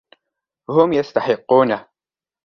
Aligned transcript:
هم 0.69 0.93
يستحقونه. 0.93 1.87